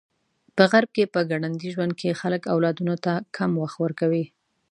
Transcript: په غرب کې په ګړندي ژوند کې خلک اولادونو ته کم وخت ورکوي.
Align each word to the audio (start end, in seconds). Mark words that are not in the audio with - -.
په 0.55 0.63
غرب 0.71 0.89
کې 0.95 1.11
په 1.13 1.19
ګړندي 1.31 1.69
ژوند 1.75 1.93
کې 1.99 2.19
خلک 2.21 2.43
اولادونو 2.53 2.95
ته 3.05 3.13
کم 3.35 3.51
وخت 3.61 3.77
ورکوي. 3.83 4.25